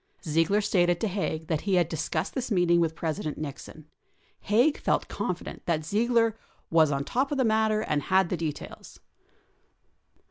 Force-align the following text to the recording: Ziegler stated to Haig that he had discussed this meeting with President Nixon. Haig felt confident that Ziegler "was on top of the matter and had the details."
Ziegler 0.25 0.61
stated 0.61 0.99
to 0.99 1.07
Haig 1.07 1.45
that 1.45 1.61
he 1.61 1.75
had 1.75 1.87
discussed 1.87 2.33
this 2.33 2.49
meeting 2.49 2.79
with 2.79 2.95
President 2.95 3.37
Nixon. 3.37 3.85
Haig 4.39 4.79
felt 4.79 5.07
confident 5.07 5.67
that 5.67 5.85
Ziegler 5.85 6.35
"was 6.71 6.91
on 6.91 7.03
top 7.03 7.31
of 7.31 7.37
the 7.37 7.45
matter 7.45 7.81
and 7.81 8.01
had 8.01 8.29
the 8.29 8.37
details." 8.37 8.99